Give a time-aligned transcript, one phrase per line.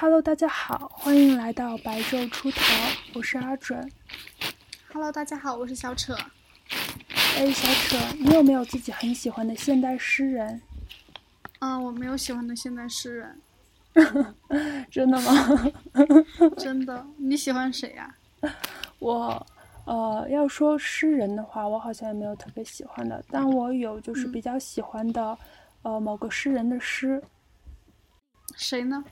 [0.00, 2.62] Hello，大家好，欢迎来到白昼出逃，
[3.14, 3.90] 我是阿准。
[4.92, 6.14] Hello，大家好，我是小扯。
[7.36, 10.62] 哎，小扯，你有没有自己很喜欢的现代诗人？
[11.58, 13.40] 嗯，我没有喜欢的现代诗人。
[14.88, 15.72] 真的吗？
[16.56, 18.14] 真的，你喜欢谁呀？
[19.00, 19.44] 我，
[19.84, 25.36] 呃，要说诗人的话，我好像也没有特别喜欢的，但我有就是比较喜欢的，
[25.82, 27.20] 呃，某个诗人的诗。
[28.56, 29.02] 谁呢？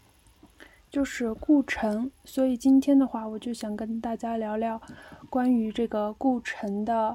[0.96, 2.10] 就是顾城。
[2.24, 4.80] 所以今天的话，我就想跟大家聊聊
[5.28, 7.14] 关于这个顾城的，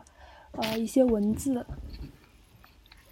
[0.52, 1.66] 呃，一些文字。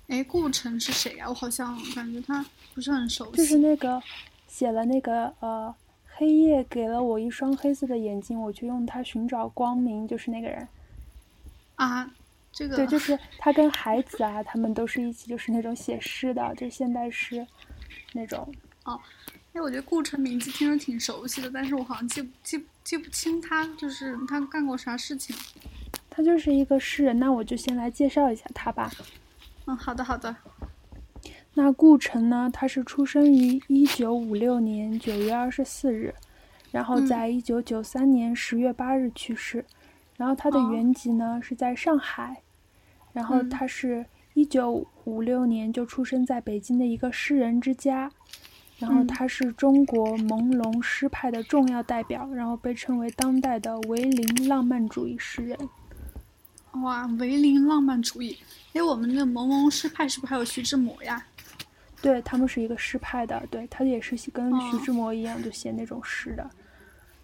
[0.10, 1.28] 哎，顾城是谁呀？
[1.28, 3.38] 我好像感觉他不是很熟悉。
[3.38, 4.00] 就是那个。
[4.48, 5.74] 写了那个呃，
[6.06, 10.68] 黑夜给了我一双黑色的眼睛，我去用它寻找光明，就是那个人。
[11.76, 12.12] 啊，
[12.52, 17.46] 这个对，就是 他跟孩子啊，他们都是一起，就是那种写诗的，就是现代诗
[18.14, 18.52] 那种。
[18.86, 19.00] 哦，
[19.54, 25.36] 哎，我觉得顾城名字听着挺熟悉的，但是我好像记记记不清他就是他干过啥事情。
[26.10, 28.92] 他就是一个诗人，那我就先来介绍一下他吧。
[29.66, 30.36] 嗯，好的，好的。
[31.56, 32.50] 那顾城呢？
[32.54, 36.14] 他是出生于一九五六年九月二十四日，
[36.72, 39.66] 然后在一九九三年十月八日去世。
[40.16, 42.44] 然后他的原籍呢是在上海，
[43.14, 48.12] 然后他是一九五六年就出生在北京的一个诗人之家。
[48.80, 55.58] 然后他是中国朦胧诗派的重要代表，然后被称为当代的维林浪漫主义诗人。
[56.82, 58.38] 哇，维林浪漫主义！
[58.74, 61.24] 哎，我们的朦胧诗派是不是还有徐志摩呀？
[62.02, 66.50] 对他们是一个诗派的，对他也是跟徐志摩一样，就写那种诗的。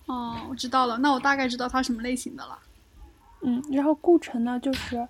[0.08, 2.59] 哦，我知道了，那我大概知道他什么类型的了。
[3.44, 5.08] 嗯，然后顾城呢，就是，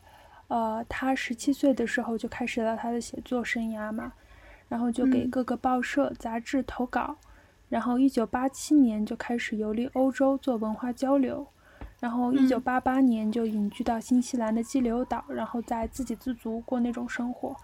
[0.49, 4.11] 呃，他十七岁的时候就开始了他的写作生涯嘛，
[4.67, 7.17] 然后就给各个报社、杂志投稿，
[7.69, 11.47] 然后一九八七年就开始游历欧洲做文化交流，
[11.99, 17.55] 然后一九八八年就隐居到新西兰的激流岛，然后在自给自足过那种生活。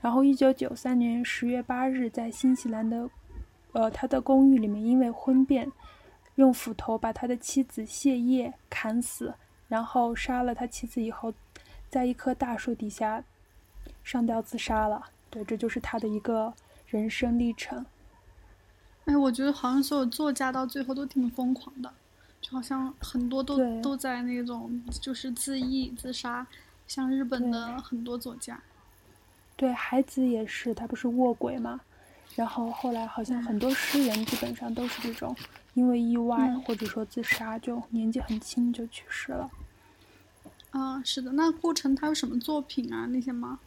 [0.00, 3.10] 然后，一九九三年十月八日，在新西兰的，
[3.72, 5.72] 呃，他的公寓里面，因为婚变，
[6.36, 9.34] 用斧头把他的妻子谢烨砍死，
[9.66, 11.34] 然后杀了他妻子以后，
[11.88, 13.24] 在一棵大树底下
[14.04, 15.06] 上吊自杀了。
[15.30, 16.52] 对，这就是他的一个
[16.86, 17.84] 人生历程。
[19.04, 21.92] 哎，我觉得好像所有作家到最后都挺疯狂的，
[22.40, 26.46] 就好像很多都都在那种就是自缢自杀，
[26.86, 28.60] 像日本的很多作家。
[29.56, 31.80] 对，海子也是，他不是卧轨嘛，
[32.36, 35.34] 然后后来好像很多诗人基本上都是这种，
[35.74, 39.50] 因为意外或者说自杀，就年纪很轻就去世了。
[40.70, 43.06] 啊，是的，那顾城他有什么作品啊？
[43.06, 43.58] 那些吗？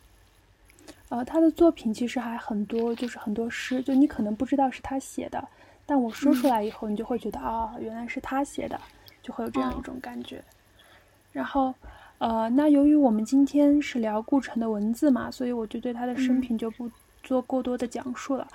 [1.12, 5.48] 呃，他的作品其实还很多，就是很多诗，就你可能不知道是他写的，
[5.86, 8.80] 但我说出来以后，你就会觉得啊，原来是他写的，
[9.22, 10.44] 就会有这样一种感觉。
[11.32, 11.76] 然后。
[12.22, 16.88] 呃，那由于我们今天是聊顾城的文字嘛，所以我就对他的生平就不
[17.24, 18.48] 做过多的讲述了。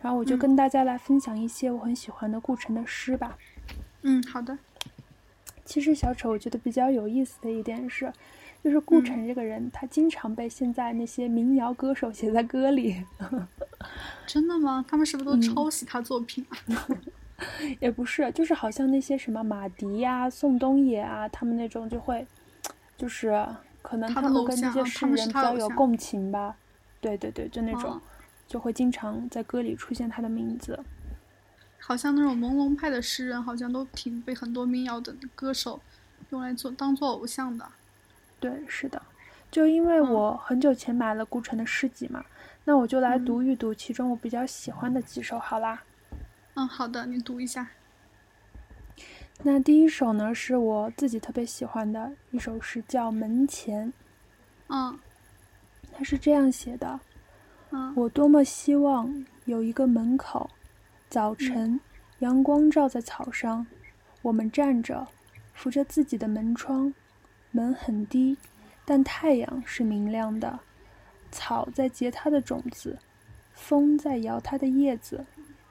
[0.00, 3.38] 然后我就跟大家来分享一些我很喜欢的顾城的诗吧。
[4.02, 4.58] 嗯，好的。
[5.64, 8.12] 其实小丑我觉得比较有意思的一点是，
[8.62, 13.04] 就是顾城这个人，他经常被现在那些民谣歌手写在歌里。
[14.26, 14.84] 真的吗？
[14.88, 16.88] 他们是不是都抄袭他作品啊？
[17.80, 22.26] 也不是，就是好像那些什么马迪呀、宋冬野啊，他们那种就会。
[22.94, 23.44] 就是
[23.80, 26.54] 可能他们跟那些诗人比较有共情吧，
[27.00, 28.00] 对对对，就那种，
[28.46, 30.78] 就会经常在歌里出现他的名字。
[31.80, 35.80] 好像那种朦胧派的诗人，好像都挺被很多民谣的歌手
[36.30, 37.66] 用来做当做偶像的。
[38.42, 39.00] 对，是的。
[39.52, 42.24] 就因为我很久前买了顾城的诗集嘛，
[42.64, 45.84] 那我就来读一读其中我比较喜欢的几首，好啦。
[46.54, 47.68] 嗯，好的，你读一下。
[49.44, 53.88] 那第一首呢，是我自己特别喜欢的一首诗，叫《门前》。
[54.68, 54.98] 嗯，
[55.92, 56.98] 它是这样写的：
[57.70, 60.50] 嗯，我多么希望有一个门口，
[61.08, 61.78] 早晨，
[62.18, 63.66] 阳光照在草上，
[64.22, 65.06] 我们站着，
[65.52, 66.94] 扶着自己的门窗，
[67.52, 68.36] 门很低，
[68.84, 70.58] 但太阳是明亮的，
[71.30, 72.98] 草在结它的种子，
[73.52, 75.24] 风在摇它的叶子，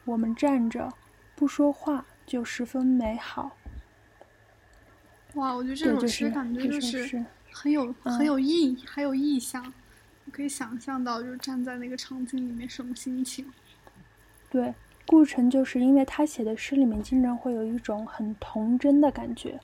[0.05, 0.93] 我们站着，
[1.35, 3.57] 不说话，就十分美好。
[5.33, 9.73] 哇，我觉得这首诗感觉就是很有很有意，很有意象，
[10.31, 13.45] 可以想象到就是站在那个场景里面什么心情。
[14.49, 14.73] 对，
[15.07, 19.59] 顾城就是因为他写的诗里面经常会有一种很童真的感觉，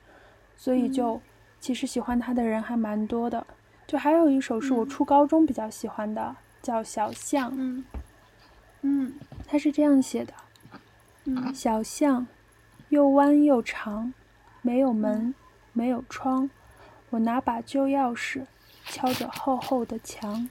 [0.56, 1.20] 所以就
[1.60, 3.46] 其实喜欢他的人还蛮多的。
[3.86, 7.50] 就还有一首是我初高中比较喜欢的，叫《小巷》。
[7.56, 7.84] 嗯，
[8.82, 9.14] 嗯，
[9.46, 10.34] 他是这样写的：
[11.24, 12.26] 嗯，小巷，
[12.90, 14.12] 又弯又长，
[14.60, 15.34] 没有门，
[15.72, 16.50] 没有窗。
[17.10, 18.44] 我拿把旧钥匙，
[18.84, 20.48] 敲着厚厚的墙。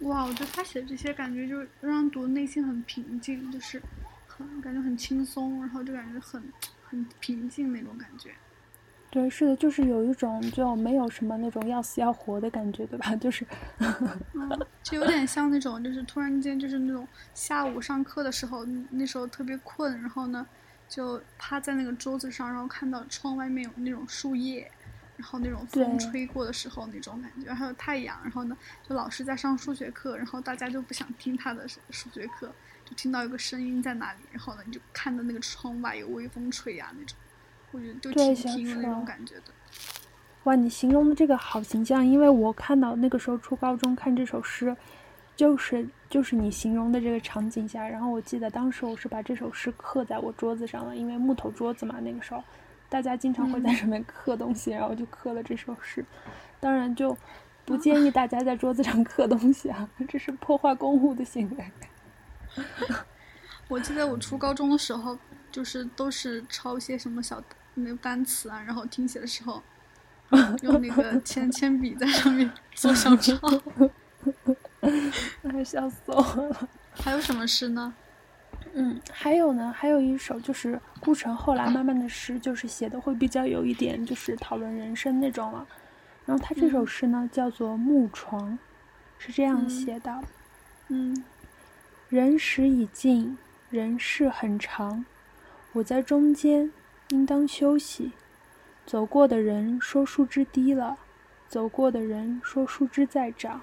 [0.00, 3.80] 哇，我觉得他写的这些感觉就让人读内心很平静，就是
[4.26, 6.52] 很感觉很轻松，然后就感觉很
[6.84, 8.34] 很平静那种感觉。
[9.16, 13.16] 对，是的，就是有一种就没有什么那种要死要活的感觉，对吧？
[13.16, 13.46] 就是，
[14.82, 20.46] 就有点像那种，就是突然间就是那种下午上课的时候，那时候特别困，然后呢
[20.86, 24.70] 就趴在那个桌子上，然后看到窗外面有那种树叶。
[25.18, 32.52] 然后那种风吹过的时候那种感觉，还有太阳，然后呢，就老师在上数学课，然后大家就不想听他的数学课，
[32.84, 37.16] 就听到有个声音在那里，然后呢，你就看到那个窗外有微风吹呀那种，
[37.72, 39.42] 我觉得就挺挺有那种感觉的。
[40.44, 44.76] 哇，你形容的这个好形象，因为我看到那个时候初高中看这首诗，
[45.34, 52.42] 就是就是你形容的这个场景下，然后我记得当时我是把这首诗刻在我桌子上了，因为木头桌子嘛，那个时候。
[52.88, 56.06] 大家经常会在上面刻东西，然后就刻了这首诗。
[56.60, 57.18] 当然，就
[57.64, 62.64] 不建议大家在桌子上刻东西啊， 这是破坏公物的行为。
[63.66, 65.18] 我记得我初高中的时候，
[65.50, 67.42] 就是都是抄一些什么小
[67.74, 69.62] 那个单词啊，然后听写的时候
[70.62, 73.38] 用那个铅铅笔在上面做小抄。
[75.42, 76.68] 哎，笑死我了！
[76.92, 77.94] 还有什么诗呢？
[78.74, 85.66] 嗯，还有呢，还有一首就是顾城后来慢慢的诗，就是写的会比较有一点，就是讨论人生那种了。
[86.26, 88.52] 然后他这首诗呢叫做《木床》，
[89.18, 90.22] 是这样写的：
[90.88, 91.24] 嗯，
[92.08, 93.38] 人时已尽，
[93.70, 95.04] 人世很长，
[95.76, 96.72] 我在中间，
[97.10, 98.12] 应当休息。
[98.86, 100.96] 走过的人说树枝低了，
[101.48, 103.60] 走过的人说树枝在长。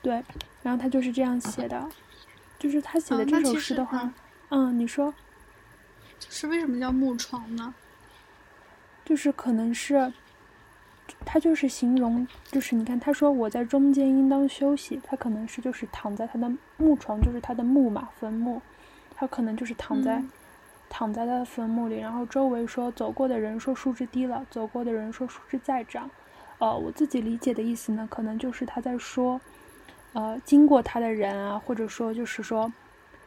[0.00, 0.24] 对，
[0.62, 1.90] 然后他就是这样写的。
[2.58, 4.10] 就是他写的这首诗的话，
[4.48, 5.12] 嗯，你说，
[6.18, 7.74] 就是为什么叫木床呢？
[9.04, 10.10] 就是可能是，
[11.26, 18.62] 他就是形容，就是你看他说我在中间应当休息，他可能是就是躺在他的木床，就是他的木马，坟墓，
[19.18, 20.22] 他可能就是躺在
[20.88, 26.08] 躺在他的坟墓里，然后周围说走过的人说树枝低了，走过的人说树枝在长，
[26.58, 29.40] 呃，我自己理解的意思呢，可能就是他在说。
[30.14, 32.72] 呃，经过他的人啊，或者说就是说，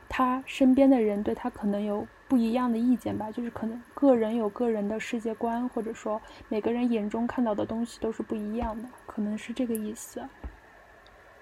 [0.09, 10.21] 他身边的人对他可能有不一样的意见吧，就是可能个人有个人的世界观，或者说每个人眼中看到的东西都是不一样的，可能是这个意思。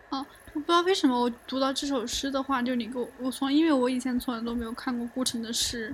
[0.09, 5.93] 哦，我不知道为什么我读到这首诗的话，就你给我，我从因为我以前从来都没有看过顾城的诗，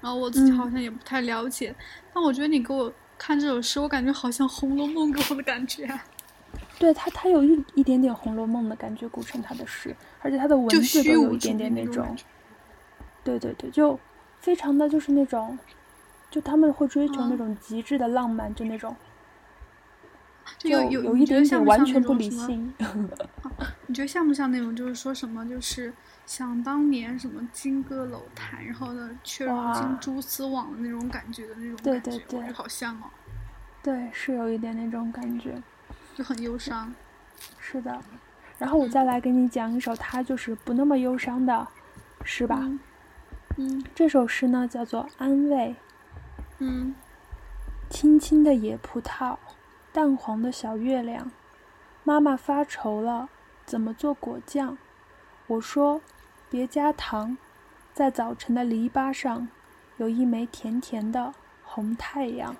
[0.00, 1.74] 然后我自己好像也不太了解，
[2.14, 5.88] 但我觉得你给我看这首诗，我感觉好像《红楼梦》给我的感觉。
[6.78, 12.16] 对他，他有一一点点《红楼梦》的感觉，顾城他的诗，而且他的文字都有一点点那种，
[13.24, 13.98] 对对对，就
[14.40, 15.58] 非常的就是那种，
[16.30, 18.94] 就他们会追求那种极致的浪漫，就那种，
[20.58, 22.72] 就有有一点点完全不理性。
[23.86, 25.92] 你觉得像不像那种，就是说什么，就是
[26.24, 33.04] 想当年什么金戈楼台，然后呢，却如今蛛丝网的那种感觉的那种感觉，对对对，好像哦。
[33.82, 35.62] 对，是有一点那种感觉。
[36.14, 36.92] 就很忧伤，
[37.58, 38.00] 是的。
[38.58, 41.68] 然后我再来给你讲一首他就是不那么忧伤的
[42.24, 42.68] 诗吧。
[43.58, 45.56] 嗯，这首诗呢叫做《安慰》。
[46.58, 46.94] 嗯，
[47.90, 49.36] 青青的野葡萄，
[49.96, 51.32] 淡黄的小月亮，
[52.04, 53.30] 妈妈发愁了，
[53.64, 54.76] 怎么做果酱？
[55.46, 56.02] 我说，
[56.50, 57.38] 别加糖，
[57.94, 59.48] 在早晨的篱笆上，
[59.96, 61.32] 有一枚甜甜的
[61.64, 62.54] 红太阳。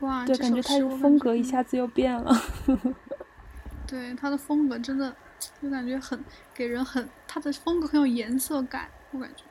[0.00, 2.34] 哇，对，感觉他的风格一下子又变了。
[3.86, 5.14] 对，他的风格真的，
[5.60, 9.44] 就感觉很给人很，他的风格很有颜色感，我感觉。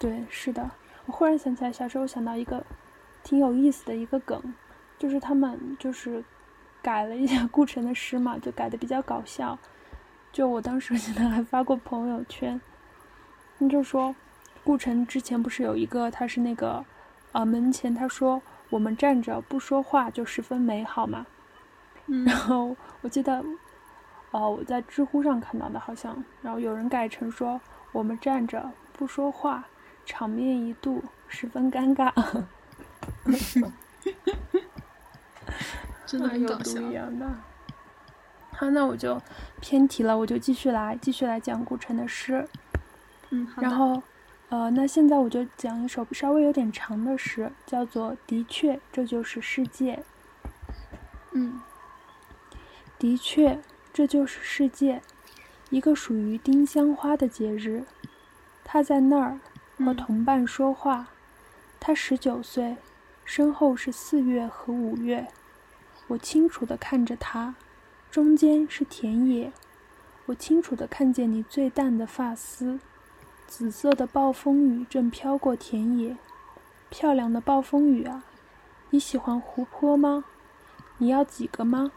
[0.00, 0.68] 对，是的。
[1.06, 2.66] 我忽然想起来，小时候想到一个
[3.22, 4.54] 挺有意思的一个梗，
[4.98, 6.24] 就是他们就是
[6.80, 9.58] 改了一下顾城的诗嘛，就改的比较搞笑。
[10.32, 12.60] 就我当时 记得还发过朋友圈，
[13.58, 14.14] 你就说
[14.64, 16.84] 顾城之前不是有一个，他是那个
[17.32, 18.42] 啊门前他说。
[18.70, 21.26] 我们站着不说话就十分美好嘛，
[22.24, 23.44] 然后我记得，
[24.30, 27.60] 哦，我在知乎上看到的，好像，然后有人改成说
[27.92, 29.66] 我们站着不说话，
[30.06, 32.10] 场面一度十分尴尬，
[36.06, 37.26] 真的有毒一样的。
[38.50, 39.20] 好，那我就
[39.60, 42.48] 偏题了，我就继续来继续来讲顾城的诗，
[43.30, 44.02] 嗯，然后。
[44.48, 49.96] 呃，那现在我就讲一首稍微有点长的诗，叫做《的确，这就是世界》。
[51.32, 51.62] 嗯，
[52.98, 53.62] 的确，
[53.94, 55.00] 这就是世界。
[55.70, 57.84] 一个属于丁香花的节日。
[58.62, 59.40] 他在那儿
[59.78, 61.08] 和嗯同伴说话。
[61.80, 62.76] 他十九岁，
[63.24, 65.28] 身后是四月和五月。
[66.08, 67.54] 我清楚地看着它，
[68.10, 69.52] 中间是田野。
[70.26, 72.78] 我清楚地看见你最淡的发丝，
[73.46, 76.16] 紫色的暴风雨正飘过田野。
[76.90, 78.22] 漂亮的暴风雨啊！
[78.90, 80.24] 你喜欢湖泊吗？
[80.98, 81.92] 你要几个吗？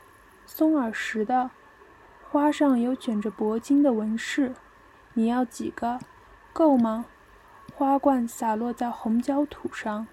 [0.45, 1.51] 松耳石的，
[2.29, 4.53] 花上有卷着铂金的纹饰。
[5.13, 5.99] 你要几个？
[6.53, 7.05] 够吗？
[7.73, 10.07] 花冠洒落在红焦土上。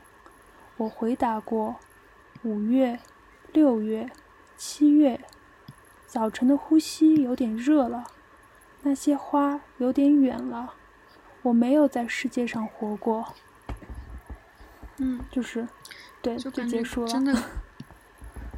[0.82, 1.76] 我回答过：
[2.42, 2.98] 五月、
[3.52, 4.10] 六月、
[4.56, 5.20] 七月。
[6.08, 8.04] 早晨的呼吸有点热了，
[8.82, 10.74] 那些花有点远了。
[11.42, 13.32] 我没有在世界上活过，
[14.98, 15.66] 嗯，就是，
[16.20, 17.08] 对，就就感觉结束了。
[17.08, 17.42] 真的，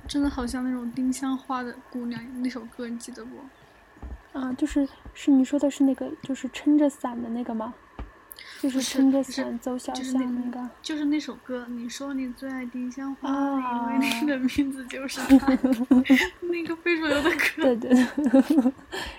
[0.09, 3.37] 真的好像那种丁香花的姑娘那首歌，你记得不？
[4.38, 7.75] 啊，就是是你说的是那个，就是撑着伞的那个吗？
[8.61, 10.71] 就是撑着伞走小巷那那个。
[10.83, 15.47] 就是那首歌，你说你最爱丁香花，啊因为你的 名字就是 它，
[16.41, 18.73] 那个非主流的歌，对对对，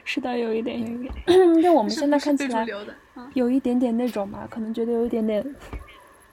[0.03, 1.13] 是的，有一点，有一点。
[1.61, 2.65] 就我们现在看起来
[3.33, 5.55] 有一点点那种嘛，可能觉得有一点点，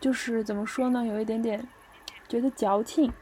[0.00, 1.66] 就是怎么说呢，有一点点
[2.28, 3.12] 觉得矫情。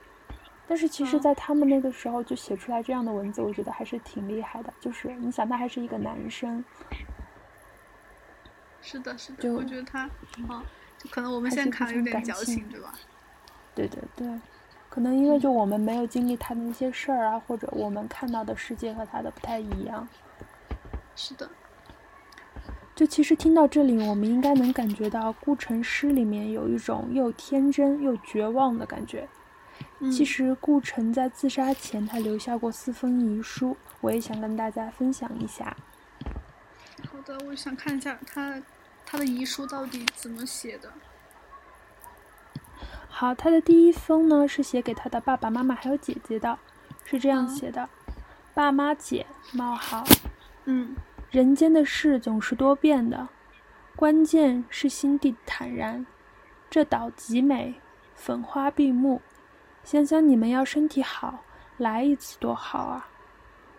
[0.66, 4.72] 但是其实，嗯在他们那个时候就写出来这样的文字，我觉得还是挺厉害的。
[4.80, 6.64] 就是你想，他还是一个男生，
[8.82, 10.02] 是的，是的，就我觉得他，
[10.48, 10.62] 啊，
[10.98, 12.94] 就可能我们现在看了有点矫情，对吧？
[13.74, 14.40] 对对对，
[14.88, 20.08] 可能因为就我们没有经历他的那些事儿啊，或者我们看到的世界和他的不太一样。
[21.14, 21.48] 是的，
[22.94, 29.28] 就其实听到这里，我们应该能感觉到顾城诗里面有一种又天真又绝望的感觉。
[30.00, 35.76] 嗯，其实顾城在自杀前，他留下过四封遗书，我也想跟大家分享一下。
[37.20, 38.62] 好的，我想看一下他
[39.04, 40.90] 他的遗书到底怎么写的。
[43.10, 46.58] 好，他的第一封呢是写给他的爸爸妈妈还有姐姐的，
[47.04, 47.90] 是这样嗯写的：
[48.54, 50.02] 爸妈姐冒号，
[50.64, 50.96] 嗯
[51.30, 53.28] 人间的事总是多变的，
[53.94, 56.06] 关键是心地坦然。
[56.70, 57.82] 这岛极美，
[58.14, 59.20] 粉花闭目。
[59.84, 61.44] 想想你们要身体好，
[61.76, 63.10] 来一次多好啊！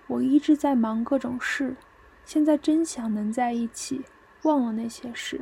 [0.06, 1.76] 我一直在忙各种事，
[2.26, 4.04] 现在真想能在一起，
[4.44, 5.42] 忘了那些事。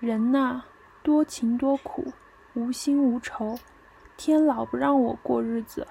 [0.00, 0.62] 人呐，
[1.02, 2.12] 多情多苦，
[2.54, 3.58] 无心无愁。
[4.16, 5.86] 天老不让我过日子，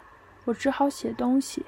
[0.45, 1.65] 我只好写东西。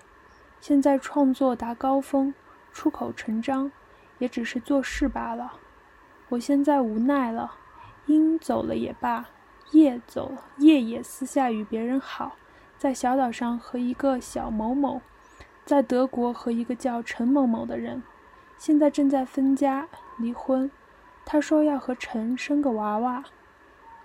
[0.60, 2.34] 现在创作达高峰。
[2.74, 3.72] 出口成章，
[4.18, 5.54] 也只是做事罢了。
[6.28, 7.54] 我现在无奈了，
[8.08, 9.28] 鹰走了也罢，
[9.72, 12.36] 夜走，夜也私下与别人好，
[12.78, 15.02] 在小岛上和一个小某某，
[15.66, 18.04] 在德国和一个叫陈某某的人，
[18.58, 19.88] 现在正在分家
[20.20, 20.70] 离婚。
[21.26, 23.24] 他说要和陈生个娃娃。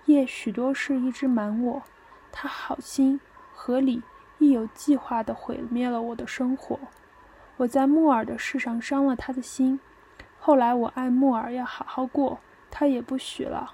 [0.05, 1.83] 夜许多事一直瞒我，
[2.31, 3.21] 他好心
[3.53, 4.01] 合理，
[4.39, 6.79] 亦有计划地毁灭了我的生活。
[7.57, 9.79] 我在木耳的事上伤了他的心，
[10.39, 12.39] 后来我爱木耳要好好过，
[12.71, 13.73] 他也不许了。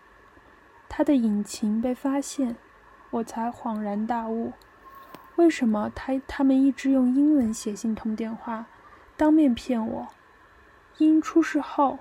[0.90, 2.58] 他的隐情被发现，
[3.12, 4.52] 我才恍然大悟，
[5.38, 8.66] 为什么他他们一直用英文写信通电话，
[9.16, 10.08] 当面骗我。
[10.98, 12.00] 因出事后，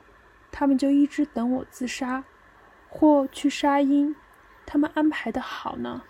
[0.51, 2.25] 他们就一直等我自杀，
[2.89, 4.17] 或去杀鹰，
[4.65, 6.03] 他们安排的好呢，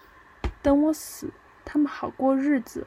[0.62, 1.32] 等我死，
[1.64, 2.86] 他们好过日子。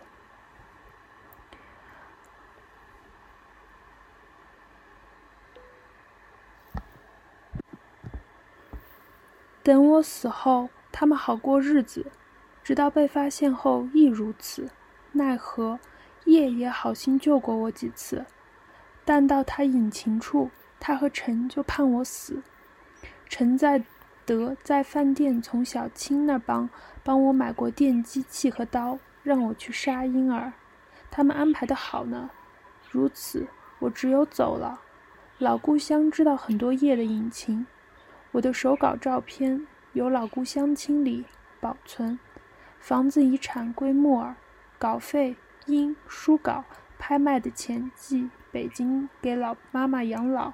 [9.62, 12.10] 等我死后，他们好过日子，
[12.70, 14.70] 直到被发现后亦如此。
[15.14, 15.80] 奈何
[16.26, 18.28] 叶也好心救过我几次，
[19.04, 22.44] 但到他隐情处，他和陈就判我死。
[23.28, 23.84] 陈在
[24.24, 26.70] 德在饭店从小青那帮
[27.04, 30.54] 帮我买过电击器和刀，让我去杀婴儿。
[31.10, 32.30] 他们安排的好呢，
[32.92, 33.48] 如此
[33.80, 34.80] 我只有走了。
[35.40, 37.66] 老故乡知道很多叶的隐情。
[38.34, 41.26] 我的手稿照片由老故乡清理
[41.60, 42.20] 保存，
[42.80, 44.36] 房子遗产归木耳，
[44.80, 46.64] 稿费因书稿
[46.98, 50.54] 拍卖的钱寄北京给老妈妈养老。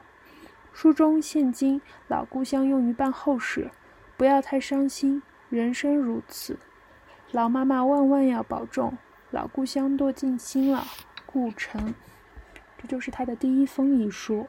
[0.74, 3.72] 书中现金老故乡用于办后事，
[4.18, 6.60] 不要太伤心，人生如此。
[7.32, 8.98] 老妈妈万万要保重，
[9.32, 10.86] 老故乡多尽心了。
[11.26, 11.94] 顾城，
[12.78, 14.48] 这就是他的第一封遗书。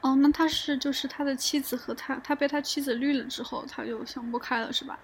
[0.00, 4.98] 哦，那他是就是他的妻子和他，他被他妻子绿了之后，他就想不开了，是吧？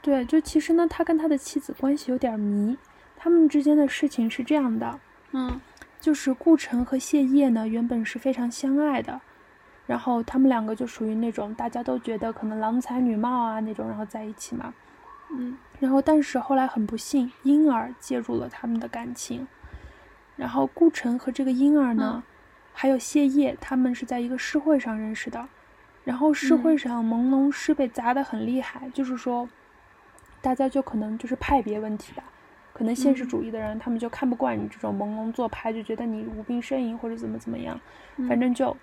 [0.00, 2.76] 对，就其实呢，他跟他的妻子关系有点迷。
[3.16, 5.00] 他们之间的事情是这样的：
[5.32, 5.60] 嗯
[6.00, 9.20] 就是顾城和谢烨呢，原本是非常相爱的，
[9.86, 14.72] 然后他们两个就属于那种大家都觉得可能郎才女貌啊那种，然后在一起嘛。
[15.30, 19.46] 嗯，然后但是后来很不幸，婴儿介入了他们的感情，
[20.36, 22.22] 然后顾城和这个婴儿呢，
[22.72, 25.48] 还有谢烨，他们是在一个诗会上认识的，
[26.04, 29.48] 然后诗会上朦胧诗被砸得很厉害，就是说，
[30.40, 32.22] 大家就可能就是派别问题吧。
[32.72, 37.80] 可能现实主义的人，他们就看不惯你这种朦胧做派，就觉得你无病呻吟或者怎么怎么样。
[38.28, 38.76] 反正就，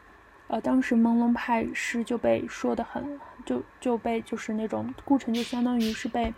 [0.47, 6.33] 呃，当时朦胧派诗就被说的很，就就被就是那种顾城就相当于是被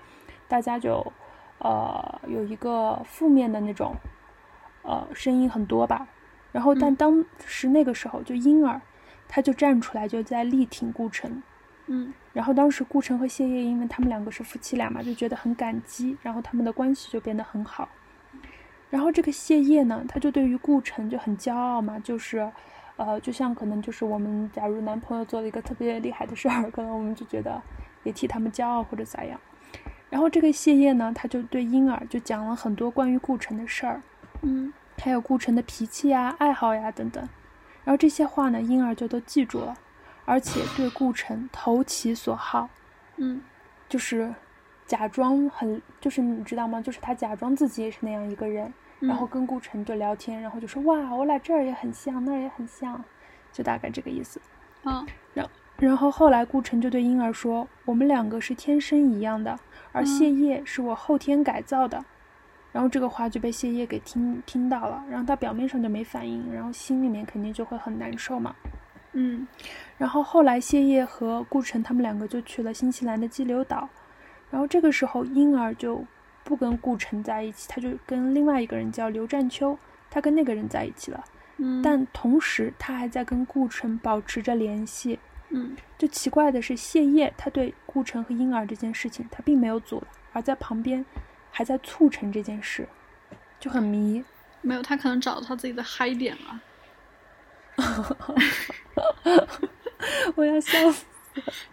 [0.48, 1.12] 大家就，
[1.58, 3.96] 呃，有一个负面的那种，
[4.84, 6.08] 呃，声音很多吧。
[6.52, 8.80] 然后但当时那个时候，就婴儿
[9.28, 11.42] 他就站出来就在力挺顾城。
[11.88, 17.88] 嗯，然后当时顾城和谢烨，因为他们两个是夫妻俩嘛，就觉得很感激，然后他们的关系就变得很好。
[18.90, 22.50] 然后这个谢烨呢，他就对于顾城就很骄傲嘛，就是，
[22.96, 27.62] 呃，就像可能就是我们假如男朋友做了一个特别厉害的事儿，可能我们就觉得
[28.04, 29.40] 也替他们骄傲或者咋样。
[30.10, 34.02] 然后这个谢烨呢，他就对婴儿就讲了很多关于顾城的事儿，
[34.42, 37.28] 嗯，还有顾城的脾气呀、爱好呀等等。
[37.84, 39.76] 然后这些话呢，婴儿就都记住了。
[40.28, 42.70] 而且对顾城投其所好，
[43.16, 43.42] 嗯，
[43.88, 44.36] 就是
[44.86, 46.82] 假装很，就是你知道吗？
[46.82, 53.02] 就是他假装自己也是那样一个人，然后跟顾城就聊天，然后就说哇，我俩这儿也很像，那儿也很像，
[53.54, 54.42] 就大概这个意思。
[54.84, 59.58] 嗯，然然后后来顾城就对婴儿说，我们两个是天生一样的，
[59.94, 62.04] 而谢烨是我后天改造的。
[62.74, 68.54] 然后这个话就被谢烨给听听到了，然后他表面上就没反应，然后心里面肯定就会很难受嘛。
[69.20, 69.48] 嗯，
[69.98, 73.90] 然后后来谢烨和顾城他们两个就去了新西兰的激流岛，
[74.52, 76.06] 然后这个时候婴儿就
[76.44, 79.76] 不跟顾城在一起，他就跟另外一个人叫刘占秋，
[80.12, 81.24] 他跟那个人在一起了。
[81.58, 85.18] 嗯，但同时他还在跟顾城保持着联系。
[85.50, 91.04] 嗯，就奇怪的是谢烨他对顾城和婴儿这件事情他并没有阻拦，而在旁边
[91.50, 92.88] 还在促成这件事，
[93.60, 94.24] 就很迷。
[94.62, 96.62] 没有，他可能找到他自己的嗨点了。
[100.36, 101.06] 我要笑死！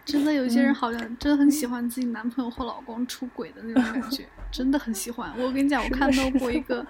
[0.05, 5.33] 真的，有些人好像真的很喜欢自己男朋友或老公出轨的那种感觉，真的很喜欢。
[5.37, 6.85] 我跟你讲，我看到过一个，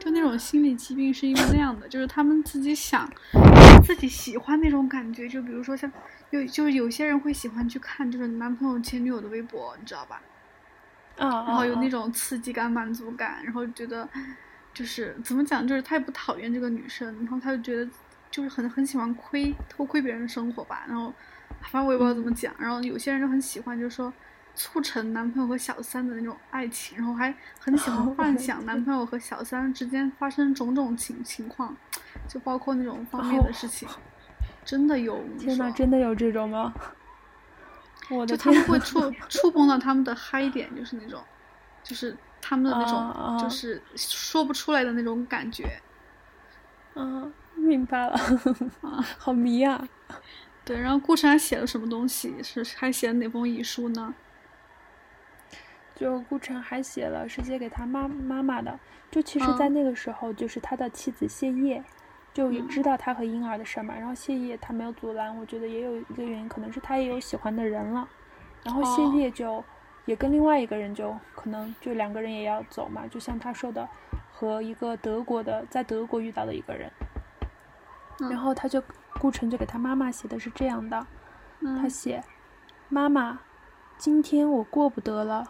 [0.00, 3.08] 就那种心理疾病是因为那样的，就是他们自己想，
[3.84, 5.28] 自己喜欢那种感觉。
[5.28, 5.90] 就比如说像
[6.30, 10.20] 有，就是有些人会喜欢去看，就是男朋友前女友的微博，你知道吧？
[11.18, 14.08] 啊，然后有那种刺激感、满足感，然后觉得
[14.74, 17.88] 就是怎么讲，就是他也不讨厌这个女生，然后他就觉得。
[18.30, 21.12] 就是很很喜欢窥偷窥别人的生活吧，然后
[21.62, 24.12] 反正我也不知道怎么讲，然后有些人就很喜欢，就是说
[24.54, 31.76] 促成男朋友和小三的那种爱情，然后还很喜欢幻想男朋友和小三之间发生种种情情况，
[32.28, 33.88] 就包括那种方面的事情，
[34.64, 35.22] 真的有。
[35.38, 36.74] 天呐，真的有这种吗？
[38.10, 41.22] 我就他们会触 触碰到他们的嗨点，就是那种，
[41.82, 45.80] 就是他们的那种，就是说不出来的那种感觉。
[46.94, 47.32] 嗯。
[47.66, 48.12] 明白了，
[48.82, 49.86] 啊， 好迷啊！
[50.64, 52.42] 对，然后顾城还写了什么东西？
[52.42, 54.14] 是还写了哪封遗书呢？
[55.94, 58.78] 就顾城还写了是写给他妈妈妈的。
[59.10, 61.82] 就其实，在那个时候，就是他的妻子谢烨，
[62.32, 63.94] 就也知道他和婴儿的事嘛。
[63.94, 68.08] 然后谢烨他没有阻拦，我觉得也有一个原因，可能是他也有喜欢的人了。
[68.62, 69.64] 然后谢烨就
[70.04, 73.06] 也跟另外一个人就可能就两个人也要走嘛。
[73.06, 73.88] 就像他说的，
[74.32, 76.90] 和一个德国的在德国遇到的一个人。
[78.18, 78.82] 然后他就
[79.20, 81.06] 顾城就给他妈妈写的是这样的，
[81.60, 82.22] 他写
[82.88, 83.38] ：“妈妈，
[83.96, 85.44] 今天我过不得了，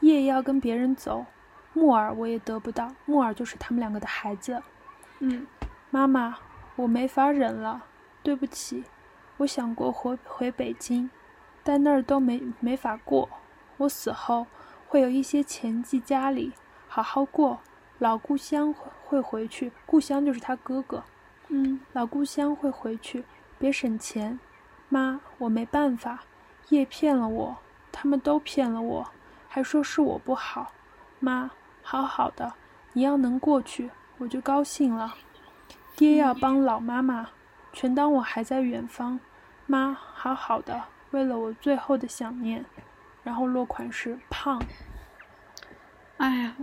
[0.00, 1.26] 夜要跟别人走，
[1.72, 4.62] 木耳我也得不到，木耳就是他们两个的孩子。
[5.20, 5.46] 嗯，
[5.90, 6.38] 妈妈，
[6.76, 7.84] 我没法忍了，
[8.22, 8.84] 对不起，
[9.38, 11.10] 我想过回回北京，
[11.62, 13.28] 但那儿都没没法过。
[13.78, 14.46] 我死后
[14.88, 16.52] 会有一些钱寄家里，
[16.88, 17.60] 好好过。
[17.98, 18.72] 老故乡
[19.04, 21.04] 会回去，故乡就是他哥哥。”
[21.50, 23.24] 嗯，老故乡会回去，
[23.58, 24.38] 别省钱，
[24.90, 26.20] 妈，我没办法，
[26.68, 27.56] 叶骗了我，
[27.90, 29.10] 他们都骗了我，
[29.48, 30.72] 还说是我不好，
[31.20, 31.50] 妈，
[31.82, 32.52] 好好的，
[32.92, 35.14] 你要能过去，我就高兴了。
[35.96, 37.30] 爹要帮老妈妈，
[37.72, 39.18] 全当我还在远方，
[39.66, 42.62] 妈，好好的，为了我最后的想念，
[43.24, 44.62] 然后落款是胖。
[46.18, 46.54] 哎呀。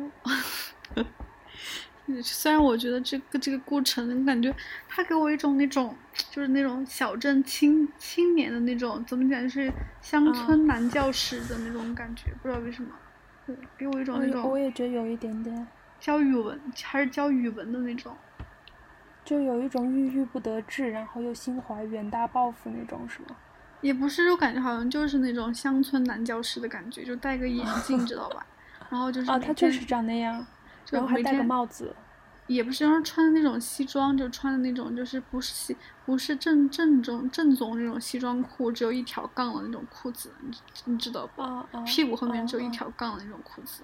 [2.21, 4.53] 虽然我觉得这个这个顾城，感觉
[4.87, 5.95] 他给我一种那种
[6.29, 12.89] 就是那种小镇青青年的那种怎么讲，就是乡村男教师的那种感觉，不知道为什么，
[13.77, 14.49] 给我一种那种。
[14.49, 15.67] 我也觉得有一点点。
[15.99, 18.15] 教语文还是教语文的那种。
[19.23, 23.35] 就有一种郁郁不得志，然后又心怀远大抱负那种，是吗？
[23.81, 28.45] 也不是，我感觉好像就是那种乡村男教师的感觉，就戴个眼镜， 知道吧？
[28.91, 30.45] 然后就是啊，他确实长那样，
[30.91, 31.95] 然后还戴个帽子。
[32.47, 41.67] 也不是，就是穿的那种西装，就穿的那种，就是不是西，不是正正宗正宗那种西装裤，只有一条杠的那种裤子，你你知道吧？
[41.87, 43.81] 屁股后面只有一条杠的那种裤子，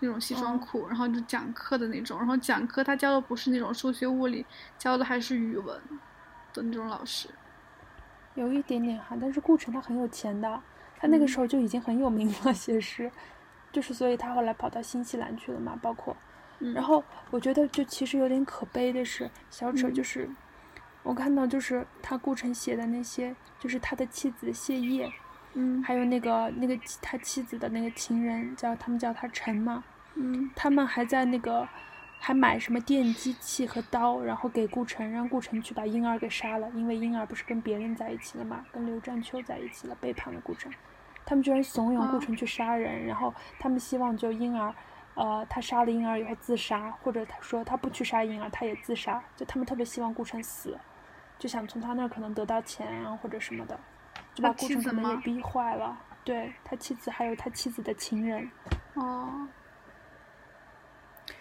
[0.00, 4.44] 那种西装裤，然后就讲课的那种，然后讲课他教的不是那种数学物理，
[4.76, 5.80] 教的还是语文
[6.52, 7.28] 的那种老师。
[8.34, 10.60] 有一点点哈，但是顾城他很有钱的，
[10.98, 13.08] 他那个时候就已经很有名了，其实，
[13.70, 16.16] 就是所以他后来跑到新西兰去了嘛，包括。
[16.74, 20.30] 然后我觉得，就其实有点可悲的是，小扯就是，
[21.02, 25.12] 我看到就是他顾城写的那些，就是他的妻子谢烨，
[25.54, 29.82] 嗯，还有那个那个他妻子的那个情人叫他们叫他陈嘛，
[30.14, 31.68] 嗯，他们还在那个
[32.20, 40.72] 还买什么电击器和刀，然后给顾城，让顾城去把婴儿给杀了，因为婴儿不是跟别人在一起了嘛，跟刘占秋在一起了，背叛了顾城，
[41.26, 44.72] 他们居然怂恿顾城去杀人，然后他们希望就婴儿。
[45.14, 49.22] 呃，他杀了婴儿以后自杀，或者他说他不去杀婴儿，他也自杀。
[49.36, 50.78] 就他们特别希望顾城死，
[51.38, 53.78] 就想从他那儿可能得到钱啊或者什么的，
[54.34, 56.00] 就把顾城可能也逼坏了。
[56.24, 58.50] 对他妻子还有他妻子的情人，
[58.94, 59.48] 哦，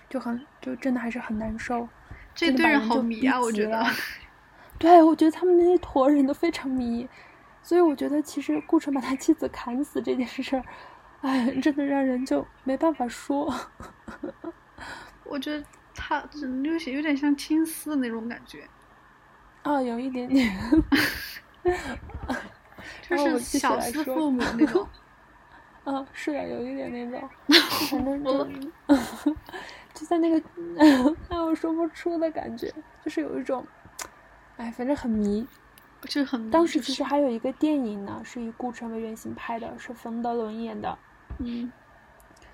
[0.10, 1.88] 就很就真的还是很难受。
[2.34, 3.86] 这对人好迷啊，我觉得。
[4.80, 7.08] 对，我觉得他们那一坨人都非常迷，
[7.62, 10.64] 所以我觉得其实顾城把他妻子砍死这件事儿。
[11.22, 13.54] 哎，真的让人就没办法说。
[15.24, 16.24] 我觉得他
[16.64, 18.68] 有些有点像青丝那种感觉。
[19.64, 20.52] 啊，有一点点。
[23.08, 24.88] 就是小思父母那种。
[25.84, 27.30] 啊，是的，有一点那种。
[27.90, 28.46] 反正就
[29.94, 30.42] 就在那个
[31.30, 32.74] 让我说不出的感觉，
[33.06, 33.66] 就是有一种，
[34.58, 35.48] 哎，反正很迷。
[36.02, 36.50] 就是很。
[36.50, 40.98] 当时其实还有一个电影呢，是以顾城为原型拍的，是冯德伦演的。
[41.44, 41.72] 嗯，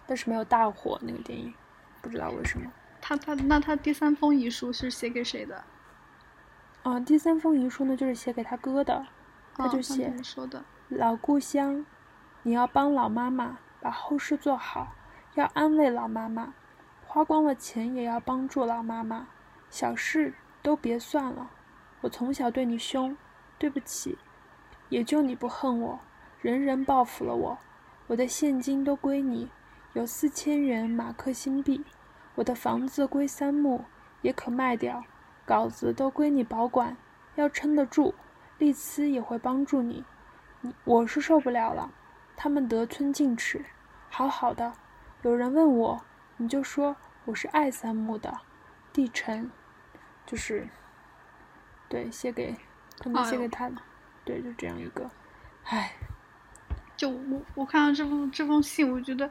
[0.05, 1.53] 但是没有大火那个电影，
[2.01, 2.71] 不知道为什么。
[3.01, 5.63] 他他那他第三封遗书是写给谁的？
[6.83, 9.05] 啊，第三封遗书呢，就是写给他哥的。
[9.55, 11.85] 他就写说的：“老故乡，
[12.43, 14.93] 你要帮老妈妈把后事做好，
[15.33, 16.53] 要安慰老妈妈，
[17.05, 19.27] 花光了钱也要帮助老妈妈，
[19.71, 21.49] 小事都别算了。
[22.01, 23.17] 我从小对你凶，
[23.57, 24.17] 对不起，
[24.89, 25.99] 也就你不恨我，
[26.39, 27.57] 人人报复了我。”
[28.07, 29.49] 我的现金都归你，
[29.91, 31.83] 有四千元马克新币。
[32.35, 33.83] 我的房子归三木，
[34.21, 35.03] 也可卖掉。
[35.45, 36.95] 稿子都归你保管，
[37.35, 38.15] 要撑得住。
[38.57, 40.05] 丽兹也会帮助你。
[40.61, 41.91] 你我是受不了了。
[42.37, 43.65] 他们得寸进尺，
[44.09, 44.73] 好好的。
[45.23, 46.01] 有人问我，
[46.37, 48.39] 你就说我是爱三木的。
[48.93, 49.51] 地城，
[50.25, 50.69] 就是，
[51.89, 52.55] 对，写给，
[52.99, 53.69] 可能写给他，
[54.23, 55.09] 对，就这样一个，
[55.65, 55.91] 唉。
[56.97, 59.29] 就我我看到这封这封信，我觉得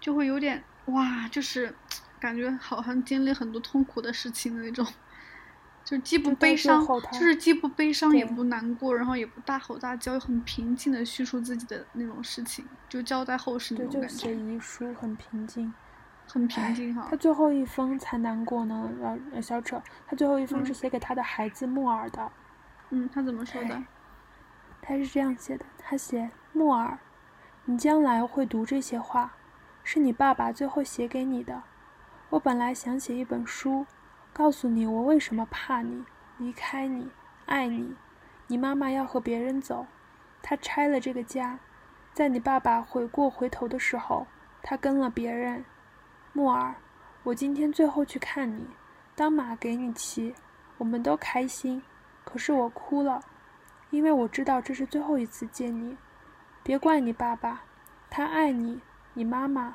[0.00, 1.72] 就会有点哇，就是
[2.18, 4.84] 感觉好像经历很多痛苦的事情的那种，
[5.84, 14.16] 就既不悲伤，就是既不悲伤也不难过，然后也不大吼大叫，又很平静的叙述自己的那种事情，就交代后事那种感觉。
[14.16, 15.72] 写遗书很平静，
[16.26, 17.06] 很平静哈。
[17.08, 18.90] 他最后一封才难过呢，
[19.32, 22.32] 呃，小扯，他最后一封是写给他的孩子木耳的。
[22.90, 23.80] 嗯，他怎么说的？
[24.82, 26.28] 他是这样写的，他写。
[26.56, 26.96] 木耳，
[27.66, 29.32] 你将来会读这些话，
[29.82, 31.62] 是你爸爸最后写给你的。
[32.28, 33.86] 我本来想写一本书，
[34.34, 36.04] 告诉你我为什么怕你，
[36.36, 37.08] 离开你，
[37.46, 37.94] 爱你。
[38.48, 39.86] 你妈妈要和别人走，
[40.42, 41.58] 她拆了这个家，
[42.12, 44.26] 在你爸爸悔过回头的时候，
[44.62, 45.64] 她跟了别人。
[46.34, 46.74] 木耳，
[47.22, 48.66] 我今天最后去看你，
[49.14, 50.34] 当马给你骑，
[50.76, 51.82] 我们都开心。
[52.24, 53.22] 可是我哭了，
[53.88, 55.96] 因为我知道这是最后一次见你。
[56.64, 57.60] 别怪你爸爸，
[58.08, 58.80] 他爱你，
[59.12, 59.74] 你妈妈，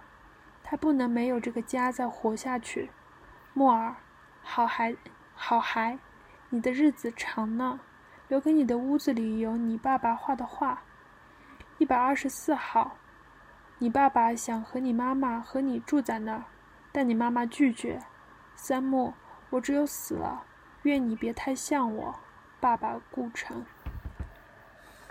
[0.63, 2.89] 他不能没有这个家再活下去。
[3.54, 3.95] 莫尔，
[4.41, 4.95] 好孩，
[5.36, 5.99] 好孩，
[6.49, 7.80] 你的日子长呢。
[8.28, 10.82] 留给你的屋子里有你爸爸画的画。
[11.78, 12.97] 一百二十四号，
[13.78, 16.43] 你爸爸想和你妈妈和你住在那儿，
[16.91, 17.99] 但你妈妈拒绝。
[18.56, 19.13] 三木，
[19.52, 20.43] 我只有死了，
[20.82, 22.15] 愿你别太像我，
[22.60, 23.63] 爸爸顾城。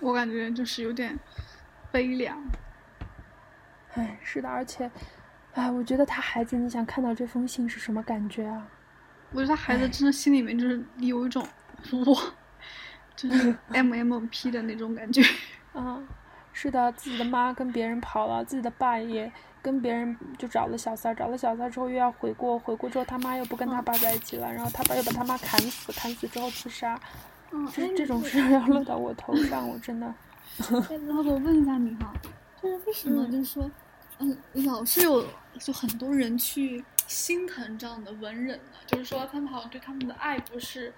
[0.01, 1.17] 我感觉就是有点。
[1.91, 2.39] 悲凉，
[3.95, 4.91] 哎，是的，而且，
[5.55, 8.69] 哎，我觉得他孩子，你想看到这封信是什么感觉啊？
[9.33, 11.43] 我觉得他孩子真的心里面就是有一种
[12.07, 12.23] 哇，
[13.17, 15.23] 就是 M M P 的那种感觉。
[15.73, 16.01] 啊，
[16.53, 26.99] 是的，自己的妈跟别人跑了，自己的爸也跟别人就找了小三儿，找了小三儿之后又要悔过，悔过之后他妈又不跟他爸在一起了，然后他爸又把他妈砍死，砍死之后自杀，
[27.51, 30.15] 嗯，这这种事要落到我头上，我真的。
[31.07, 32.13] 然后我问一下你哈，
[32.63, 33.71] 就是为什么就是说，
[34.19, 35.25] 嗯，老是有
[35.59, 38.79] 就很多人去心疼这样的文人呢？
[38.87, 40.93] 就是说他们好像对他们的爱不是。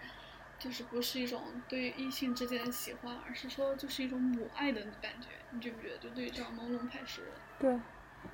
[0.62, 5.96] 就是不是一种对异性之间的喜欢，而是说就是一种母爱的感觉，你觉不觉得？
[5.96, 7.80] 就对于这样朦胧派诗人，对，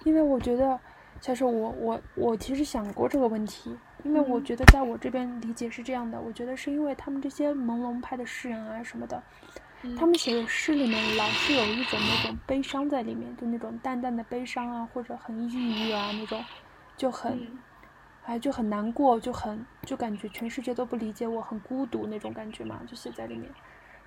[0.03, 0.77] 因为我觉得，
[1.21, 9.23] 其实我我我其实想过这个问题，因为我觉得在我这边理解是这样的，我觉得是因为他们这些朦胧派的诗人啊什么的，
[9.99, 16.45] 他们写的诗里面老是有一种那种悲伤在里面，就那种淡淡的悲伤啊，或者很抑郁啊那种，
[16.97, 17.47] 就很。
[18.29, 23.49] 哎，就很难过，就很就感觉全世界都不理解我，很孤独那种感觉嘛，就写在里面。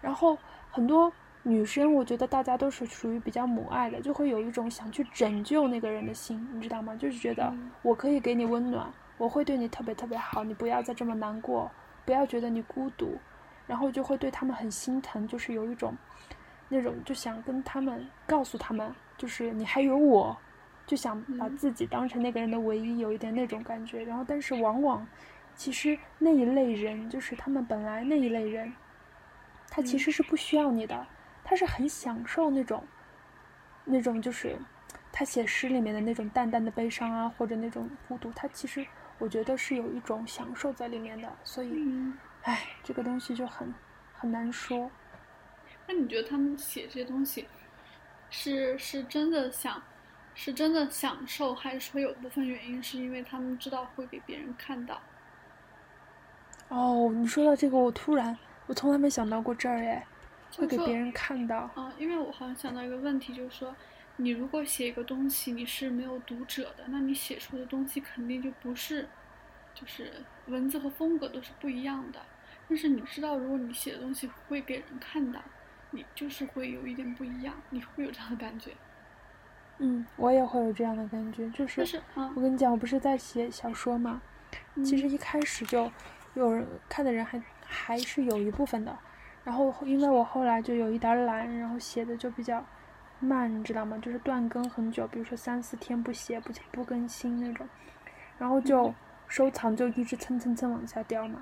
[0.01, 0.37] 然后
[0.69, 1.09] 很多
[1.43, 6.93] 女生，我觉得大家都是属于比较母爱的，就会有一种想去拯救那个人的心，你知道吗？
[6.97, 11.71] 就是觉得我可以给你温暖，我会对你特别特别好，你不要再这么难过，
[12.03, 13.17] 不要觉得你孤独，
[13.69, 15.95] 然后就会对他们很心疼，就是有一种
[16.67, 20.35] 那种就想跟他们告诉他们，就是你还有我。
[20.87, 24.03] 就想把自己当成那个人的唯一，有一点那种感觉。
[24.05, 25.07] 然后，但是往往，
[25.55, 28.73] 其实那一类人，就是他们本来那一类人，
[29.69, 31.05] 他其实是不需要你的，
[31.43, 32.83] 他是很享受那种，
[33.85, 34.57] 那种就是
[35.11, 38.31] 他写诗里面的那种淡淡的悲伤啊，或者那种孤独。
[38.31, 38.83] 他其实
[39.19, 41.31] 我觉得是有一种享受在里面的。
[41.43, 41.69] 所以，
[42.49, 43.71] 唉，这个东西就很
[44.11, 44.89] 很难说。
[45.85, 47.47] 那你觉得他们写这些东西，
[48.31, 49.79] 是是真的想？
[50.33, 54.99] 是真的享受，还是说有部分原因是因为他们知道会给别人看到？
[56.69, 58.35] 哦，你说到这个，我突然，
[58.65, 60.07] 我从来没想到过这儿哎，
[60.55, 61.69] 会给别人看到。
[61.75, 63.75] 啊，因为我好像想到一个问题，就是说，
[64.15, 69.07] 你如果写一个东西，你是没有读者的，那你写出的东西肯定就不是，
[69.75, 70.11] 就是
[70.47, 72.19] 文字和风格都是不一样的。
[72.69, 75.41] 但是你知道，如果你写的东西会给人看到，
[75.91, 78.71] 你就是会有一点不一样，你会有这样的感觉。
[79.79, 82.01] 嗯，我也会有这样的感觉，就是
[82.35, 84.21] 我跟你讲，我不是在写小说嘛，
[84.83, 85.91] 其实一开始就
[86.35, 88.95] 有人看的人还还是有一部分的，
[89.43, 92.63] 然后因为我后来就有一点懒，然后写的就比较
[93.19, 93.97] 慢，你知道吗？
[93.97, 97.67] 就是断更很久，比如说三四天不写不不更新那种，
[98.37, 98.93] 然后就
[99.27, 101.41] 收藏就一直蹭蹭蹭往下掉嘛，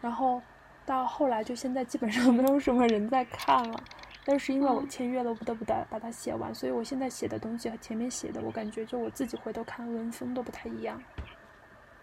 [0.00, 0.42] 然后
[0.86, 3.84] 到后来就现在基本上 没有什么人在看了。
[4.26, 11.02] 但是因为我签约了，我不得不得把它写完，所以我现在写的东西和前面写的，我感觉就我自己回头看文风都不太一样，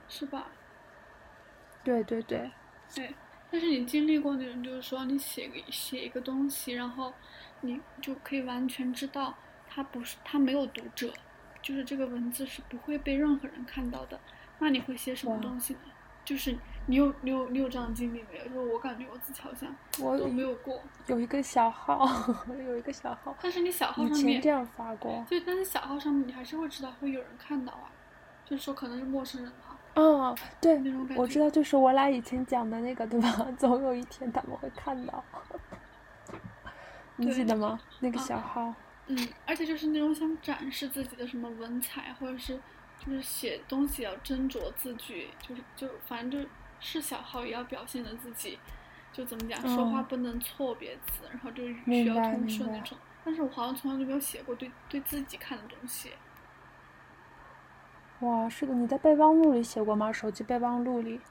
[0.08, 0.46] 是吧？
[1.84, 2.52] 对对对。
[2.94, 3.16] 对，
[3.50, 7.12] 但是你经历过那种，就是说你写个写一个东西，然后
[7.62, 9.36] 你就可以完全知道
[9.68, 11.12] 它不是它没有读者，
[11.60, 14.20] 就是这个文字是不会被任何人看到的，
[14.60, 15.80] 那你会写什么东西呢？
[16.24, 16.56] 就是
[16.88, 18.46] 你有你有你有这样的经历没有？
[18.46, 20.82] 就是我感觉我自己好像我都没有过。
[21.08, 22.06] 有一个小号，
[22.68, 23.36] 有一个小号。
[23.42, 25.24] 但是你小号上面这样发过。
[25.30, 27.92] 对，但是小号上面你还是会知道会有人看到啊，
[28.44, 29.78] 就是说可能是陌生人哈。
[29.94, 31.22] 嗯，对，那种感觉。
[31.22, 33.48] 我知道，就是我俩以前讲的那个，对吧？
[33.58, 35.24] 总有一天他们会看到。
[37.16, 37.80] 你记得吗？
[38.00, 38.74] 那个小号。
[39.08, 42.60] 嗯，而且就是那种想展示自己的什么文采，或者是。
[43.04, 46.48] 就是写东西要斟酌字句，就是就反正就
[46.82, 48.60] 是小号也要表现的自己，
[49.14, 52.98] 就怎么讲，说话不能错别字，然后就需要通顺那种。
[53.24, 56.12] 但是我好像从来都没有写过对对自己看的东西。
[58.22, 60.12] 哇，是的，你在备忘录里写过吗？
[60.12, 61.22] 手机备忘录里？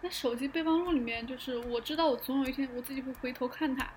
[0.00, 3.88] 那手机备忘录里面，就是我知道我总有一天我自己会回头看它，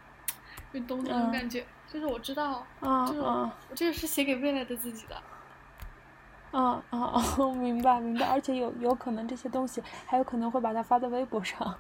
[0.74, 5.22] 就懂那种感觉，就是我知道，就是我这个是写给未来的自己的。
[6.52, 11.78] 啊啊哦，明白明白，而且有有可能这些东西还有可能会把它发在微博上。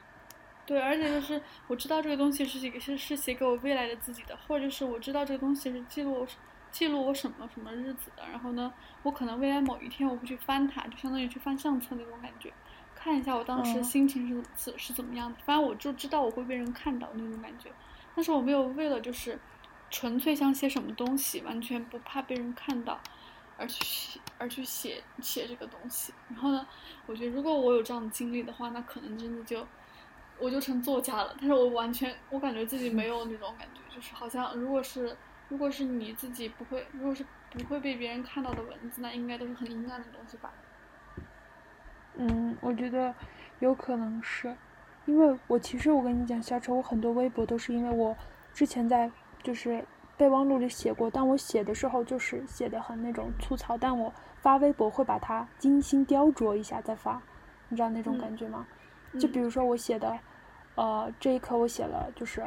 [0.64, 6.26] 对，而且就是我知道这个东西是写给是是写给我未来的自己的，或者是我知道这个东西是记录我
[6.72, 8.22] 记录我什么什么日子的。
[8.32, 12.52] 然后呢，我可能未来某一天我会去翻它，就相当于去翻相册那种感觉，
[12.96, 15.38] 看一下我当时心情是是是怎么样的。
[15.44, 17.70] 反正我就知道我会被人看到那种感觉，
[18.16, 19.38] 但是我没有为了就是
[19.90, 22.98] 纯粹想写什么东西，完全不怕被人看到。
[23.56, 26.12] 而去写，而去写写这个东西。
[26.28, 26.66] 然后呢，
[27.06, 29.66] 我觉得如果我有这样的经历的话，那可能真的就，
[30.38, 31.34] 我就成作家了。
[31.38, 35.16] 但是我完全，我感觉自己没有那种感觉，就是好像如果是，
[35.48, 40.52] 如果是你自己不会，如果是不会被别人看到的文字，那应该都是很阴暗的东西吧。
[42.14, 43.14] 嗯，我觉得
[43.60, 44.56] 有可能是，
[45.06, 48.16] 因为我其实我跟你讲，小丑，我很多微博都是因为我
[48.52, 49.10] 之前在。
[49.42, 49.84] 就是
[50.16, 57.20] 备忘录里写过，但我写的时候就是写的很那种粗糙，但我发微博会把它精心雕琢一下再发，
[57.68, 58.66] 你知道那种感觉吗？
[59.18, 60.18] 就比如说我写的，
[60.74, 62.42] 呃，这一刻我写了就是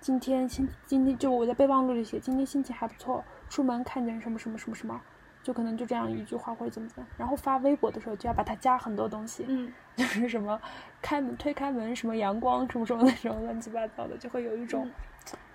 [0.00, 5.00] 今天心今天就我在备忘录里写今天心情还不错，出门看见什么什么什么什么。
[5.42, 10.58] 就可能就这样一句话或者怎么怎么，然后发微博的时候就要把它加很多东西，嗯， 就是什么
[11.02, 14.90] 开门推开门什么阳光什么什么那种乱七八糟的，就会有一种，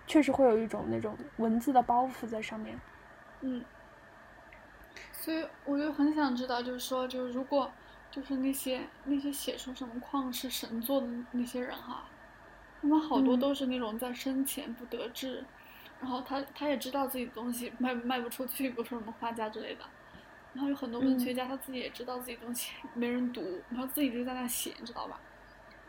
[0.10, 2.78] 确实会有一种那种文字的包袱在上面，
[3.42, 3.64] 嗯，
[5.14, 7.72] 所以我就很想知道，就是说，就是如果
[8.10, 12.06] 就是那些那些写出什么旷世神作的那些人哈，
[12.82, 15.46] 他们好多都是那种在生前不得志。
[16.02, 19.82] 然后他他也知道自己的东西卖卖不出去，比如说什么画家之类的。
[20.54, 25.20] 然后有很多文学家，他自己也知道自己东西没人读，然后自己就在那写，你知道吧？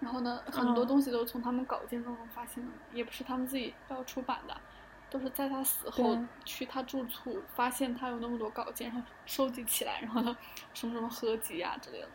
[0.00, 4.56] 然后呢，很多东西都是从他们稿件当中发现的，也不是他们自己要出版的，
[5.10, 10.36] 都是在他死后去他住处发现他有那么多稿件，然后收集起来，然后呢，
[10.74, 12.08] 什么什么合集啊之类的。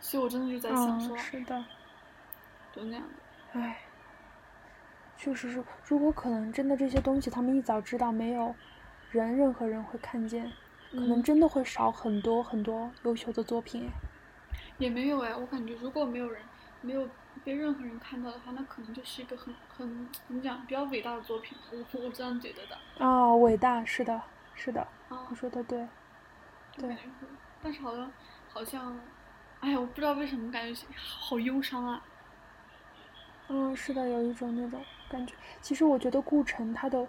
[0.00, 1.64] 所以我真的就在想说，是的，
[2.72, 3.78] 就那样的，唉。
[5.20, 8.54] 确实是，如果可能，真的这些东西他们一早知道没有
[9.10, 10.52] 人任何人会看见，
[10.92, 13.90] 可能真的会少很多很多优秀的作品。
[14.78, 16.40] 也没有哎，我感觉如果没有人
[16.80, 17.08] 没有
[17.44, 21.56] 被任何人看到的话，那可能就是一个很很怎么讲比较伟大的作品。
[21.70, 22.78] 我我这样觉得的。
[23.04, 24.22] 哦，伟大是的，
[24.54, 24.86] 是的，
[25.28, 25.86] 你说的对。
[26.76, 26.96] 对。
[27.62, 28.10] 但是好像
[28.48, 28.98] 好像，
[29.60, 32.02] 哎呀，我不知道为什么感觉好忧伤啊。
[33.48, 34.80] 嗯，是的，有一种那种。
[35.10, 37.08] 感觉其实我觉得顾城他的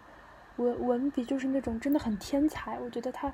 [0.55, 3.33] 文文笔就是那种真的很天才，我觉得他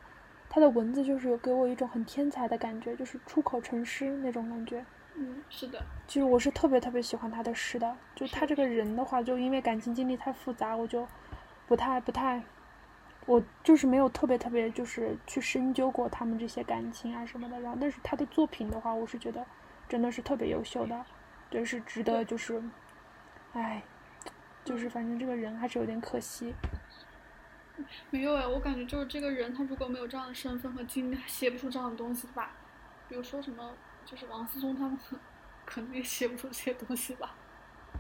[0.50, 4.84] 他的文字就是有给我一种很天才的感觉，就是出口成诗那种感觉。
[5.16, 5.82] 嗯，是的。
[6.08, 11.08] 其实我是特别特别喜欢他的诗的，就他这个人的话，就因为感情经历太复杂，我就
[11.68, 12.44] 不太不太，
[13.26, 17.60] 我就是没有特别特别就是去深究过他们这些感情啊什么的。
[17.60, 19.46] 然后，但是他的作品的话，我是觉得
[19.88, 21.06] 真的是特别优秀的，
[21.50, 22.62] 就是值得就是，
[23.54, 23.82] 哎。
[24.66, 26.52] 就是反正这个人还是有点可惜。
[28.10, 32.50] 没有哎，我感觉就是这个人，他如果没有这样的身份和经历，他写不出这样的东西吧。
[33.08, 33.72] 比如说什么，
[34.06, 34.98] 就是王思聪他们，
[35.66, 37.36] 可能也写不出这些东西吧。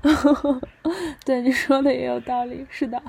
[1.25, 3.01] 对你说的也有道理，是的。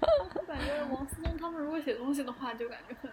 [0.00, 3.10] 我感觉王思聪他们如果写东西的话，就感觉很，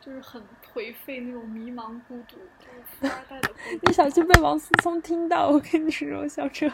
[0.00, 3.78] 就是很颓废那种迷茫孤独，就是富二代的孤独。
[3.86, 6.70] 你小心被王思聪听到，我跟你说，小车。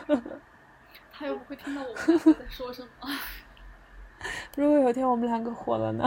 [1.12, 2.88] 他又不会听到我们在说什么。
[4.56, 6.04] 如果有一天我们两个火了呢？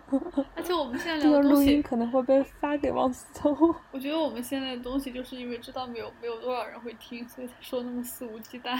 [0.54, 3.52] 而且我们现在聊的录音可能会被发给王思聪。
[3.92, 8.78] 我觉得我们现在的东西就是因为知道没有没有多少人会听，所以才说那么肆无忌惮。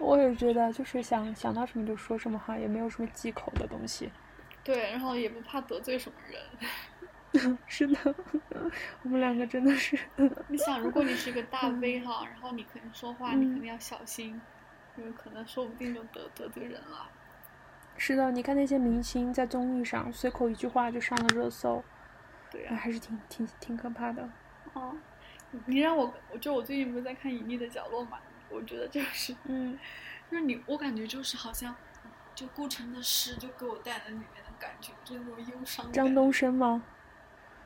[0.00, 4.10] 我也觉得，就是想想到什么就说什么哈，也没有什么忌口的东西。
[4.62, 7.48] 对，然后也不怕得罪什么人。
[7.66, 8.14] 是的，
[9.02, 9.98] 我们两个真的是。
[10.48, 14.40] 你想，如果你是一个大 V 哈，然后你肯定说话，你肯定要小心。
[14.98, 17.06] 因为可能说不定就得得罪人了。
[17.98, 21.82] 是的，你看那些明星在综艺上随口一句话就上了热搜，
[22.50, 24.28] 对呀，还是挺挺挺可怕的。
[24.74, 24.94] 哦，
[25.64, 28.18] 你让我，就我最近不是在看《隐秘的角落》嘛？
[28.50, 29.78] 我觉得就是， 嗯，
[30.30, 31.74] 就是你，我感觉就是好像，
[32.34, 35.90] 就顾城的诗就给我带来里面的感觉，就那种忧伤。
[35.92, 36.82] 张东升吗？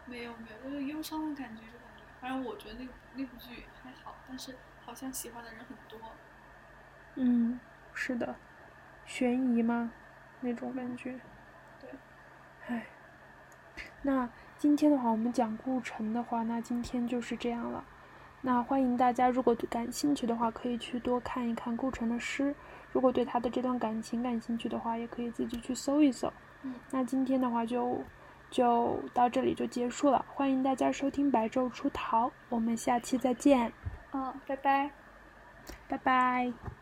[0.06, 5.98] 没有没有，就是忧伤的感觉，就感觉，反正我觉得那那部剧还好，但是好像喜欢的人很多。
[7.16, 7.58] 嗯，
[7.92, 8.36] 是的，
[9.04, 9.92] 悬疑吗？
[10.40, 11.18] 那种感觉。
[11.80, 11.90] 对，
[12.66, 12.86] 唉，
[14.02, 17.84] 那今天的话，我们讲顾城的话，那今天就是这样了。
[18.42, 22.54] 那欢迎大家，如果感兴趣的话，可以去多看一看顾城的诗。
[22.92, 26.32] 如果对他的这段感情感兴趣的话，也可以自己去搜一搜。
[26.62, 28.02] 嗯，那今天的话就
[28.50, 30.24] 就到这里就结束了。
[30.28, 33.72] 欢迎大家收听白昼出逃，我们下期再见。
[34.12, 34.90] 嗯，拜拜，
[35.86, 36.79] 拜拜。